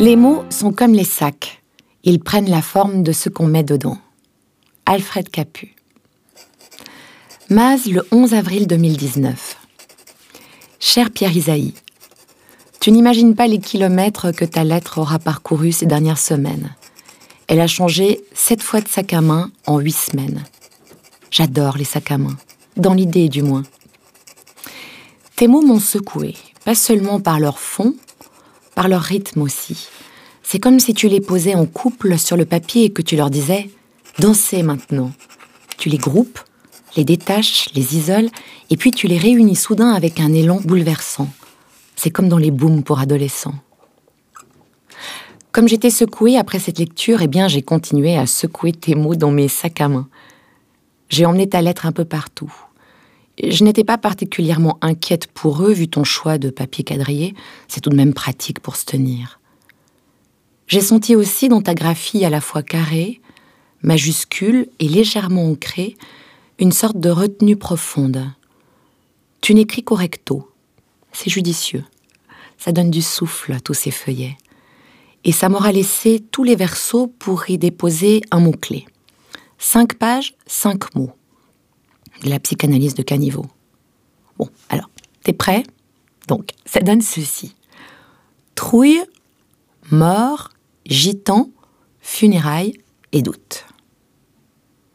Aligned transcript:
Les 0.00 0.16
mots 0.16 0.44
sont 0.48 0.72
comme 0.72 0.94
les 0.94 1.04
sacs. 1.04 1.62
Ils 2.04 2.20
prennent 2.20 2.48
la 2.48 2.62
forme 2.62 3.02
de 3.02 3.12
ce 3.12 3.28
qu'on 3.28 3.46
met 3.46 3.62
dedans. 3.62 3.98
Alfred 4.86 5.28
Capu. 5.28 5.74
Maz, 7.50 7.84
le 7.84 8.06
11 8.10 8.32
avril 8.32 8.66
2019. 8.66 9.58
Cher 10.78 11.10
Pierre 11.10 11.36
Isaïe, 11.36 11.74
tu 12.80 12.92
n'imagines 12.92 13.34
pas 13.34 13.46
les 13.46 13.58
kilomètres 13.58 14.30
que 14.30 14.46
ta 14.46 14.64
lettre 14.64 14.96
aura 14.96 15.18
parcouru 15.18 15.70
ces 15.70 15.84
dernières 15.84 16.16
semaines. 16.16 16.74
Elle 17.46 17.60
a 17.60 17.66
changé 17.66 18.22
sept 18.32 18.62
fois 18.62 18.80
de 18.80 18.88
sac 18.88 19.12
à 19.12 19.20
main 19.20 19.50
en 19.66 19.80
huit 19.80 19.92
semaines. 19.92 20.44
J'adore 21.30 21.76
les 21.76 21.84
sacs 21.84 22.10
à 22.10 22.16
main, 22.16 22.38
dans 22.78 22.94
l'idée 22.94 23.28
du 23.28 23.42
moins. 23.42 23.64
Tes 25.36 25.46
mots 25.46 25.60
m'ont 25.60 25.78
secoué, 25.78 26.36
pas 26.64 26.74
seulement 26.74 27.20
par 27.20 27.38
leur 27.38 27.58
fond, 27.58 27.94
par 28.80 28.88
leur 28.88 29.02
rythme 29.02 29.42
aussi. 29.42 29.88
C'est 30.42 30.58
comme 30.58 30.80
si 30.80 30.94
tu 30.94 31.08
les 31.08 31.20
posais 31.20 31.54
en 31.54 31.66
couple 31.66 32.16
sur 32.16 32.38
le 32.38 32.46
papier 32.46 32.84
et 32.84 32.90
que 32.90 33.02
tu 33.02 33.14
leur 33.14 33.28
disais 33.28 33.68
Dansez 34.20 34.62
maintenant. 34.62 35.12
Tu 35.76 35.90
les 35.90 35.98
groupes, 35.98 36.38
les 36.96 37.04
détaches, 37.04 37.68
les 37.74 37.94
isoles, 37.94 38.30
et 38.70 38.78
puis 38.78 38.90
tu 38.90 39.06
les 39.06 39.18
réunis 39.18 39.54
soudain 39.54 39.90
avec 39.90 40.18
un 40.18 40.32
élan 40.32 40.62
bouleversant. 40.64 41.28
C'est 41.94 42.08
comme 42.08 42.30
dans 42.30 42.38
les 42.38 42.50
booms 42.50 42.82
pour 42.82 43.00
adolescents. 43.00 43.56
Comme 45.52 45.68
j'étais 45.68 45.90
secouée 45.90 46.38
après 46.38 46.58
cette 46.58 46.78
lecture, 46.78 47.20
eh 47.20 47.28
bien 47.28 47.48
j'ai 47.48 47.60
continué 47.60 48.16
à 48.16 48.24
secouer 48.24 48.72
tes 48.72 48.94
mots 48.94 49.14
dans 49.14 49.30
mes 49.30 49.48
sacs 49.48 49.82
à 49.82 49.88
main. 49.88 50.08
J'ai 51.10 51.26
emmené 51.26 51.50
ta 51.50 51.60
lettre 51.60 51.84
un 51.84 51.92
peu 51.92 52.06
partout. 52.06 52.50
Je 53.42 53.64
n'étais 53.64 53.84
pas 53.84 53.98
particulièrement 53.98 54.78
inquiète 54.82 55.26
pour 55.28 55.62
eux 55.62 55.72
vu 55.72 55.88
ton 55.88 56.04
choix 56.04 56.38
de 56.38 56.50
papier 56.50 56.84
quadrillé, 56.84 57.34
c'est 57.68 57.80
tout 57.80 57.90
de 57.90 57.96
même 57.96 58.14
pratique 58.14 58.60
pour 58.60 58.76
se 58.76 58.84
tenir. 58.84 59.40
J'ai 60.66 60.80
senti 60.80 61.16
aussi 61.16 61.48
dans 61.48 61.62
ta 61.62 61.74
graphie 61.74 62.24
à 62.24 62.30
la 62.30 62.40
fois 62.40 62.62
carrée, 62.62 63.20
majuscule 63.82 64.68
et 64.78 64.88
légèrement 64.88 65.50
ancrée 65.50 65.96
une 66.58 66.72
sorte 66.72 67.00
de 67.00 67.08
retenue 67.08 67.56
profonde. 67.56 68.30
Tu 69.40 69.54
n'écris 69.54 69.82
qu'au 69.82 69.94
recto, 69.94 70.48
c'est 71.12 71.30
judicieux. 71.30 71.84
Ça 72.58 72.72
donne 72.72 72.90
du 72.90 73.00
souffle 73.00 73.52
à 73.54 73.60
tous 73.60 73.72
ces 73.72 73.90
feuillets. 73.90 74.36
Et 75.24 75.32
ça 75.32 75.48
m'aura 75.48 75.72
laissé 75.72 76.20
tous 76.30 76.44
les 76.44 76.56
versos 76.56 77.08
pour 77.18 77.48
y 77.48 77.56
déposer 77.56 78.20
un 78.30 78.40
mot-clé. 78.40 78.84
Cinq 79.58 79.94
pages, 79.94 80.34
cinq 80.46 80.94
mots. 80.94 81.12
La 82.24 82.38
psychanalyse 82.38 82.94
de 82.94 83.02
caniveau. 83.02 83.46
Bon, 84.38 84.48
alors, 84.68 84.90
t'es 85.22 85.32
prêt? 85.32 85.62
Donc, 86.28 86.50
ça 86.64 86.80
donne 86.80 87.00
ceci. 87.00 87.54
Trouille, 88.54 89.02
mort, 89.90 90.50
gitan, 90.86 91.50
funérailles 92.00 92.74
et 93.12 93.22
doute. 93.22 93.64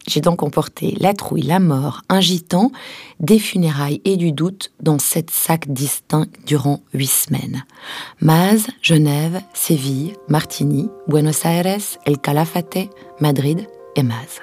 J'ai 0.07 0.21
donc 0.21 0.43
emporté 0.43 0.95
la 0.99 1.13
trouille, 1.13 1.41
la 1.41 1.59
mort, 1.59 2.01
un 2.09 2.21
gitan, 2.21 2.71
des 3.19 3.39
funérailles 3.39 4.01
et 4.05 4.17
du 4.17 4.31
doute 4.31 4.71
dans 4.79 4.99
sept 4.99 5.31
sacs 5.31 5.67
distincts 5.67 6.27
durant 6.45 6.81
huit 6.93 7.09
semaines. 7.09 7.65
Maz, 8.21 8.67
Genève, 8.83 9.41
Séville, 9.53 10.13
Martigny, 10.29 10.89
Buenos 11.07 11.43
Aires, 11.45 11.97
El 12.05 12.19
Calafate, 12.19 12.89
Madrid 13.19 13.67
et 13.95 14.03
Maz. 14.03 14.41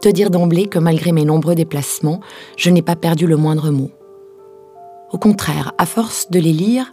Te 0.00 0.08
dire 0.08 0.30
d'emblée 0.30 0.66
que 0.66 0.78
malgré 0.78 1.12
mes 1.12 1.24
nombreux 1.24 1.54
déplacements, 1.54 2.20
je 2.56 2.70
n'ai 2.70 2.82
pas 2.82 2.96
perdu 2.96 3.26
le 3.26 3.36
moindre 3.36 3.70
mot. 3.70 3.90
Au 5.12 5.18
contraire, 5.18 5.72
à 5.78 5.86
force 5.86 6.30
de 6.30 6.38
les 6.38 6.52
lire, 6.52 6.92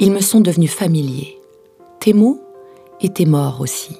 ils 0.00 0.10
me 0.10 0.20
sont 0.20 0.40
devenus 0.40 0.72
familiers. 0.72 1.38
Tes 2.00 2.12
mots 2.12 2.40
et 3.00 3.10
tes 3.10 3.26
morts 3.26 3.60
aussi. 3.60 3.96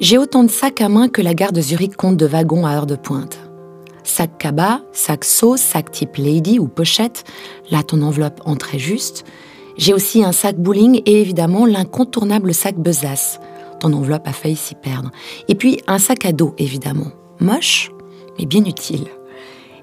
J'ai 0.00 0.18
autant 0.18 0.44
de 0.44 0.50
sacs 0.50 0.80
à 0.80 0.88
main 0.88 1.08
que 1.08 1.22
la 1.22 1.34
gare 1.34 1.52
de 1.52 1.60
Zurich 1.60 1.96
compte 1.96 2.16
de 2.16 2.26
wagons 2.26 2.66
à 2.66 2.74
heure 2.74 2.86
de 2.86 2.96
pointe. 2.96 3.38
Sac 4.04 4.38
cabas, 4.38 4.80
sac 4.92 5.24
sauce, 5.24 5.60
sac 5.60 5.90
type 5.90 6.16
lady 6.16 6.58
ou 6.58 6.68
pochette, 6.68 7.24
là 7.70 7.82
ton 7.82 8.02
enveloppe 8.02 8.40
en 8.44 8.56
très 8.56 8.78
juste. 8.78 9.24
J'ai 9.78 9.94
aussi 9.94 10.22
un 10.22 10.32
sac 10.32 10.56
bowling 10.56 11.02
et 11.06 11.20
évidemment 11.20 11.64
l'incontournable 11.64 12.52
sac 12.52 12.76
besace. 12.76 13.40
Ton 13.80 13.92
enveloppe 13.92 14.26
a 14.26 14.32
failli 14.32 14.56
s'y 14.56 14.74
perdre. 14.74 15.10
Et 15.48 15.54
puis 15.54 15.80
un 15.86 15.98
sac 15.98 16.24
à 16.24 16.32
dos, 16.32 16.54
évidemment. 16.58 17.12
Moche, 17.40 17.90
mais 18.38 18.46
bien 18.46 18.64
utile. 18.64 19.06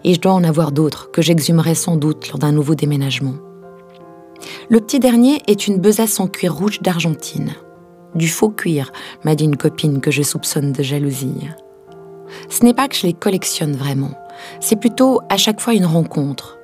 Et 0.04 0.14
je 0.14 0.20
dois 0.20 0.34
en 0.34 0.44
avoir 0.44 0.72
d'autres 0.72 1.12
que 1.12 1.22
j'exhumerai 1.22 1.76
sans 1.76 1.96
doute 1.96 2.30
lors 2.30 2.40
d'un 2.40 2.52
nouveau 2.52 2.76
déménagement. 2.76 3.36
Le 4.70 4.80
petit 4.80 5.00
dernier 5.00 5.42
est 5.48 5.68
une 5.68 5.78
besace 5.78 6.20
en 6.20 6.28
cuir 6.28 6.54
rouge 6.54 6.82
d'Argentine. 6.82 7.54
Du 8.16 8.28
faux 8.28 8.50
cuir, 8.50 8.92
m'a 9.24 9.36
dit 9.36 9.46
une 9.46 9.58
copine 9.58 10.02
que 10.02 10.12
je 10.12 10.22
soupçonne 10.22 10.72
de 10.72 10.84
jalousie. 10.84 11.50
Ce 12.50 12.64
n'est 12.64 12.74
pas 12.74 12.88
que 12.88 12.96
je 12.96 13.08
les 13.08 13.14
collectionne 13.14 13.76
vraiment, 13.76 14.12
c'est 14.60 14.76
plutôt 14.76 15.22
à 15.30 15.38
chaque 15.38 15.62
fois 15.62 15.74
une 15.74 15.86
rencontre, 15.86 16.58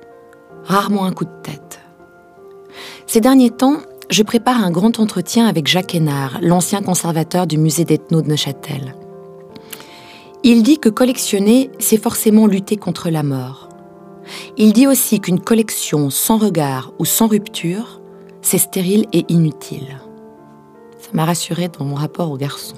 rarement 0.64 1.04
un 1.04 1.12
coup 1.12 1.24
de 1.24 1.42
tête. 1.42 1.80
Ces 3.06 3.20
derniers 3.20 3.50
temps, 3.50 3.78
je 4.10 4.22
prépare 4.22 4.62
un 4.62 4.70
grand 4.70 4.98
entretien 5.00 5.46
avec 5.46 5.66
Jacques 5.66 5.94
Hénard, 5.94 6.38
l'ancien 6.42 6.82
conservateur 6.82 7.46
du 7.46 7.58
musée 7.58 7.84
d'ethno 7.84 8.22
de 8.22 8.28
Neuchâtel. 8.28 8.94
Il 10.42 10.62
dit 10.62 10.78
que 10.78 10.88
collectionner, 10.88 11.70
c'est 11.78 12.02
forcément 12.02 12.46
lutter 12.46 12.76
contre 12.76 13.10
la 13.10 13.22
mort. 13.22 13.68
Il 14.56 14.72
dit 14.72 14.86
aussi 14.86 15.20
qu'une 15.20 15.40
collection 15.40 16.10
sans 16.10 16.38
regard 16.38 16.92
ou 16.98 17.04
sans 17.04 17.26
rupture, 17.26 18.00
c'est 18.42 18.58
stérile 18.58 19.06
et 19.12 19.24
inutile 19.28 20.00
m'a 21.14 21.24
rassurée 21.24 21.68
dans 21.68 21.84
mon 21.84 21.94
rapport 21.94 22.30
aux 22.30 22.36
garçons. 22.36 22.76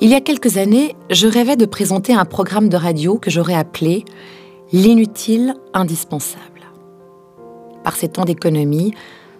Il 0.00 0.08
y 0.08 0.14
a 0.14 0.20
quelques 0.20 0.56
années, 0.56 0.94
je 1.10 1.26
rêvais 1.26 1.56
de 1.56 1.66
présenter 1.66 2.14
un 2.14 2.24
programme 2.24 2.68
de 2.68 2.76
radio 2.76 3.18
que 3.18 3.30
j'aurais 3.30 3.54
appelé 3.54 4.04
L'inutile 4.70 5.54
indispensable. 5.72 6.44
Par 7.84 7.96
ces 7.96 8.08
temps 8.08 8.26
d'économie, 8.26 8.92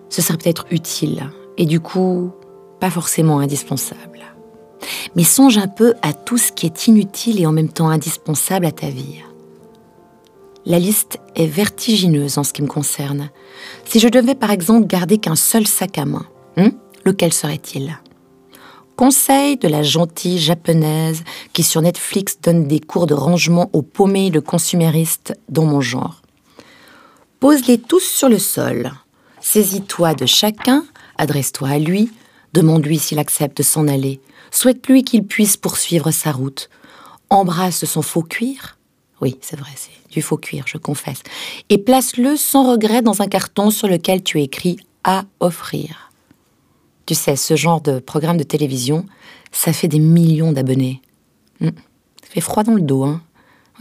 ce 0.08 0.22
serait 0.22 0.38
peut-être 0.38 0.66
utile 0.70 1.30
et 1.56 1.66
du 1.66 1.80
coup, 1.80 2.30
pas 2.80 2.90
forcément 2.90 3.40
indispensable. 3.40 4.24
Mais 5.16 5.24
songe 5.24 5.58
un 5.58 5.68
peu 5.68 5.94
à 6.02 6.12
tout 6.12 6.38
ce 6.38 6.52
qui 6.52 6.66
est 6.66 6.86
inutile 6.86 7.40
et 7.40 7.46
en 7.46 7.52
même 7.52 7.68
temps 7.68 7.88
indispensable 7.88 8.66
à 8.66 8.72
ta 8.72 8.88
vie. 8.88 9.22
La 10.64 10.78
liste 10.78 11.18
est 11.34 11.46
vertigineuse 11.46 12.38
en 12.38 12.44
ce 12.44 12.52
qui 12.52 12.62
me 12.62 12.68
concerne. 12.68 13.30
Si 13.84 14.00
je 14.00 14.08
devais 14.08 14.34
par 14.34 14.50
exemple 14.50 14.86
garder 14.86 15.18
qu'un 15.18 15.36
seul 15.36 15.66
sac 15.66 15.98
à 15.98 16.04
main, 16.04 16.26
hein, 16.56 16.70
lequel 17.04 17.32
serait-il? 17.32 17.98
Conseil 18.96 19.56
de 19.56 19.68
la 19.68 19.82
gentille 19.82 20.38
japonaise 20.38 21.22
qui 21.52 21.62
sur 21.62 21.80
Netflix 21.80 22.38
donne 22.42 22.66
des 22.66 22.80
cours 22.80 23.06
de 23.06 23.14
rangement 23.14 23.70
aux 23.72 23.82
paumés 23.82 24.30
le 24.30 24.40
consumériste 24.40 25.32
dans 25.48 25.64
mon 25.64 25.80
genre. 25.80 26.20
Pose-les 27.40 27.78
tous 27.78 28.02
sur 28.02 28.28
le 28.28 28.38
sol. 28.38 28.90
Saisis-toi 29.50 30.12
de 30.12 30.26
chacun, 30.26 30.84
adresse-toi 31.16 31.70
à 31.70 31.78
lui, 31.78 32.12
demande-lui 32.52 32.98
s'il 32.98 33.18
accepte 33.18 33.56
de 33.56 33.62
s'en 33.62 33.88
aller, 33.88 34.20
souhaite-lui 34.50 35.04
qu'il 35.04 35.24
puisse 35.24 35.56
poursuivre 35.56 36.10
sa 36.10 36.32
route, 36.32 36.68
embrasse 37.30 37.86
son 37.86 38.02
faux 38.02 38.20
cuir. 38.20 38.76
Oui, 39.22 39.38
c'est 39.40 39.58
vrai, 39.58 39.70
c'est 39.74 40.12
du 40.12 40.20
faux 40.20 40.36
cuir, 40.36 40.64
je 40.66 40.76
confesse. 40.76 41.22
Et 41.70 41.78
place-le 41.78 42.36
sans 42.36 42.70
regret 42.70 43.00
dans 43.00 43.22
un 43.22 43.26
carton 43.26 43.70
sur 43.70 43.88
lequel 43.88 44.22
tu 44.22 44.38
écris 44.42 44.76
à 45.02 45.24
offrir. 45.40 46.12
Tu 47.06 47.14
sais, 47.14 47.36
ce 47.36 47.56
genre 47.56 47.80
de 47.80 48.00
programme 48.00 48.36
de 48.36 48.42
télévision, 48.42 49.06
ça 49.50 49.72
fait 49.72 49.88
des 49.88 49.98
millions 49.98 50.52
d'abonnés. 50.52 51.00
Hmm. 51.60 51.68
Ça 52.22 52.28
fait 52.28 52.42
froid 52.42 52.64
dans 52.64 52.74
le 52.74 52.82
dos, 52.82 53.04
hein 53.04 53.22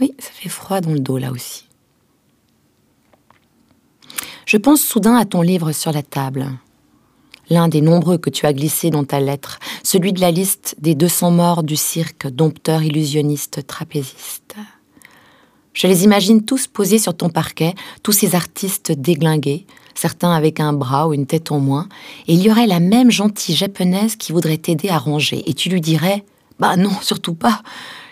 Oui, 0.00 0.14
ça 0.18 0.30
fait 0.32 0.48
froid 0.48 0.80
dans 0.80 0.94
le 0.94 1.00
dos 1.00 1.18
là 1.18 1.30
aussi. 1.30 1.67
Je 4.48 4.56
pense 4.56 4.80
soudain 4.80 5.16
à 5.16 5.26
ton 5.26 5.42
livre 5.42 5.72
sur 5.72 5.92
la 5.92 6.02
table. 6.02 6.48
L'un 7.50 7.68
des 7.68 7.82
nombreux 7.82 8.16
que 8.16 8.30
tu 8.30 8.46
as 8.46 8.54
glissé 8.54 8.88
dans 8.88 9.04
ta 9.04 9.20
lettre, 9.20 9.58
celui 9.82 10.14
de 10.14 10.22
la 10.22 10.30
liste 10.30 10.74
des 10.78 10.94
200 10.94 11.32
morts 11.32 11.62
du 11.62 11.76
cirque, 11.76 12.28
dompteur, 12.28 12.82
illusionniste, 12.82 13.66
trapéziste. 13.66 14.56
Je 15.74 15.86
les 15.86 16.04
imagine 16.04 16.46
tous 16.46 16.66
posés 16.66 16.98
sur 16.98 17.14
ton 17.14 17.28
parquet, 17.28 17.74
tous 18.02 18.12
ces 18.12 18.34
artistes 18.34 18.90
déglingués, 18.90 19.66
certains 19.94 20.32
avec 20.32 20.60
un 20.60 20.72
bras 20.72 21.08
ou 21.08 21.12
une 21.12 21.26
tête 21.26 21.52
en 21.52 21.60
moins, 21.60 21.86
et 22.26 22.32
il 22.32 22.40
y 22.40 22.50
aurait 22.50 22.66
la 22.66 22.80
même 22.80 23.10
gentille 23.10 23.54
japonaise 23.54 24.16
qui 24.16 24.32
voudrait 24.32 24.56
t'aider 24.56 24.88
à 24.88 24.96
ranger, 24.96 25.42
et 25.44 25.52
tu 25.52 25.68
lui 25.68 25.82
dirais 25.82 26.24
Bah 26.58 26.78
non, 26.78 26.92
surtout 27.02 27.34
pas, 27.34 27.60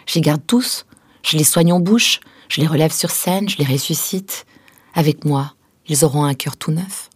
je 0.05 0.17
les 0.17 0.21
garde 0.21 0.43
tous, 0.47 0.85
je 1.23 1.38
les 1.38 1.44
soigne 1.44 1.73
en 1.73 1.81
bouche, 1.81 2.21
je 2.50 2.61
les 2.61 2.67
relève 2.67 2.93
sur 2.93 3.11
scène, 3.11 3.49
je 3.49 3.56
les 3.56 3.65
ressuscite. 3.65 4.44
Avec 4.93 5.25
moi, 5.25 5.56
ils 5.88 6.05
auront 6.05 6.25
un 6.25 6.35
cœur 6.35 6.56
tout 6.56 6.73
neuf. 6.73 7.11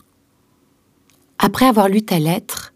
Après 1.39 1.67
avoir 1.67 1.89
lu 1.89 2.03
ta 2.03 2.19
lettre, 2.19 2.73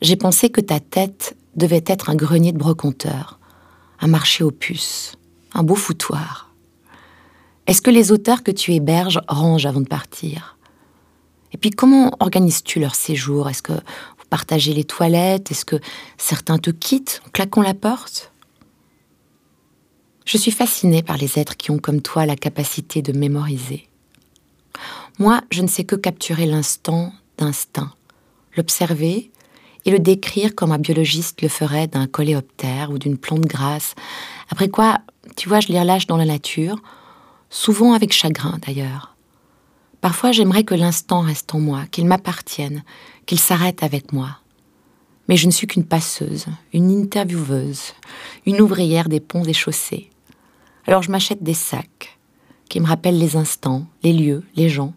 j'ai 0.00 0.16
pensé 0.16 0.50
que 0.50 0.60
ta 0.60 0.80
tête 0.80 1.36
devait 1.56 1.84
être 1.86 2.10
un 2.10 2.14
grenier 2.14 2.52
de 2.52 2.58
brocanteur, 2.58 3.38
un 4.00 4.06
marché 4.06 4.42
aux 4.42 4.50
puces, 4.50 5.16
un 5.52 5.62
beau 5.62 5.74
foutoir. 5.74 6.54
Est-ce 7.66 7.82
que 7.82 7.90
les 7.90 8.10
auteurs 8.10 8.42
que 8.42 8.50
tu 8.50 8.72
héberges 8.72 9.20
rangent 9.28 9.66
avant 9.66 9.82
de 9.82 9.88
partir? 9.88 10.56
Et 11.52 11.58
puis 11.58 11.70
comment 11.70 12.10
organises-tu 12.20 12.80
leur 12.80 12.94
séjour? 12.94 13.48
Est-ce 13.50 13.62
que 13.62 13.72
vous 13.72 14.24
partagez 14.30 14.72
les 14.72 14.84
toilettes? 14.84 15.50
Est-ce 15.50 15.64
que 15.64 15.76
certains 16.16 16.58
te 16.58 16.70
quittent 16.70 17.20
en 17.26 17.30
claquant 17.30 17.62
la 17.62 17.74
porte? 17.74 18.32
Je 20.24 20.38
suis 20.38 20.52
fascinée 20.52 21.02
par 21.02 21.16
les 21.16 21.38
êtres 21.38 21.56
qui 21.56 21.70
ont 21.70 21.78
comme 21.78 22.00
toi 22.00 22.24
la 22.24 22.36
capacité 22.36 23.02
de 23.02 23.12
mémoriser. 23.12 23.89
Moi, 25.18 25.42
je 25.50 25.62
ne 25.62 25.66
sais 25.66 25.84
que 25.84 25.96
capturer 25.96 26.46
l'instant 26.46 27.12
d'instinct, 27.38 27.92
l'observer 28.56 29.30
et 29.84 29.90
le 29.90 29.98
décrire 29.98 30.54
comme 30.54 30.72
un 30.72 30.78
biologiste 30.78 31.42
le 31.42 31.48
ferait 31.48 31.86
d'un 31.86 32.06
coléoptère 32.06 32.90
ou 32.90 32.98
d'une 32.98 33.18
plante 33.18 33.46
grasse. 33.46 33.94
Après 34.50 34.68
quoi, 34.68 34.98
tu 35.36 35.48
vois, 35.48 35.60
je 35.60 35.68
les 35.68 35.80
relâche 35.80 36.06
dans 36.06 36.16
la 36.16 36.24
nature, 36.24 36.80
souvent 37.48 37.92
avec 37.92 38.12
chagrin 38.12 38.58
d'ailleurs. 38.66 39.16
Parfois, 40.00 40.32
j'aimerais 40.32 40.64
que 40.64 40.74
l'instant 40.74 41.20
reste 41.20 41.54
en 41.54 41.60
moi, 41.60 41.84
qu'il 41.90 42.06
m'appartienne, 42.06 42.82
qu'il 43.26 43.38
s'arrête 43.38 43.82
avec 43.82 44.12
moi. 44.12 44.38
Mais 45.28 45.36
je 45.36 45.46
ne 45.46 45.52
suis 45.52 45.66
qu'une 45.66 45.84
passeuse, 45.84 46.46
une 46.72 46.90
intervieweuse, 46.90 47.92
une 48.46 48.60
ouvrière 48.60 49.08
des 49.08 49.20
ponts 49.20 49.44
et 49.44 49.52
chaussées. 49.52 50.10
Alors 50.86 51.02
je 51.02 51.10
m'achète 51.10 51.42
des 51.42 51.54
sacs 51.54 52.18
qui 52.68 52.80
me 52.80 52.86
rappellent 52.86 53.18
les 53.18 53.36
instants, 53.36 53.86
les 54.02 54.12
lieux, 54.12 54.42
les 54.56 54.68
gens, 54.68 54.94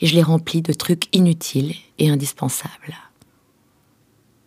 et 0.00 0.06
je 0.06 0.14
les 0.14 0.22
remplis 0.22 0.62
de 0.62 0.72
trucs 0.72 1.14
inutiles 1.14 1.74
et 1.98 2.10
indispensables. 2.10 2.96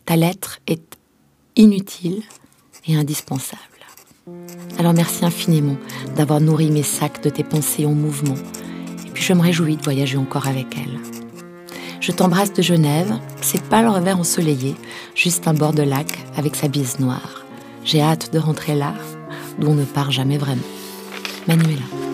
Ta 0.05 0.15
lettre 0.15 0.59
est 0.67 0.97
inutile 1.55 2.23
et 2.87 2.95
indispensable. 2.95 3.61
Alors 4.77 4.93
merci 4.93 5.25
infiniment 5.25 5.77
d'avoir 6.15 6.41
nourri 6.41 6.71
mes 6.71 6.83
sacs 6.83 7.23
de 7.23 7.29
tes 7.29 7.43
pensées 7.43 7.85
en 7.85 7.93
mouvement, 7.93 8.35
et 9.05 9.09
puis 9.09 9.23
je 9.23 9.33
me 9.33 9.41
réjouis 9.41 9.77
de 9.77 9.83
voyager 9.83 10.17
encore 10.17 10.47
avec 10.47 10.67
elles. 10.77 10.99
Je 11.99 12.11
t'embrasse 12.11 12.53
de 12.53 12.61
Genève, 12.61 13.19
c'est 13.41 13.63
pas 13.63 13.81
le 13.83 13.89
revers 13.89 14.19
ensoleillé, 14.19 14.75
juste 15.15 15.47
un 15.47 15.53
bord 15.53 15.73
de 15.73 15.83
lac 15.83 16.25
avec 16.35 16.55
sa 16.55 16.67
bise 16.67 16.99
noire. 16.99 17.45
J'ai 17.83 18.01
hâte 18.01 18.33
de 18.33 18.39
rentrer 18.39 18.75
là, 18.75 18.93
d'où 19.59 19.67
on 19.67 19.75
ne 19.75 19.85
part 19.85 20.11
jamais 20.11 20.37
vraiment. 20.37 20.61
Manuela. 21.47 22.10